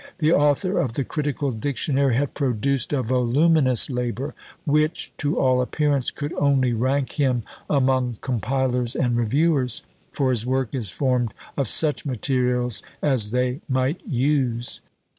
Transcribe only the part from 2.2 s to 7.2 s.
produced a voluminous labour, which, to all appearance, could only rank